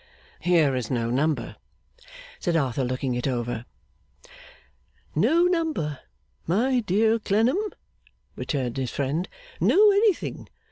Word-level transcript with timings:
'Here 0.39 0.75
is 0.75 0.89
no 0.89 1.11
number,' 1.11 1.57
said 2.39 2.55
Arthur 2.55 2.83
looking 2.83 3.21
over 3.27 3.65
it. 4.25 4.29
'No 5.13 5.43
number, 5.43 5.99
my 6.47 6.79
dear 6.79 7.19
Clennam?' 7.19 7.75
returned 8.35 8.77
his 8.77 8.89
friend. 8.89 9.29
'No 9.59 9.91
anything! 9.91 10.49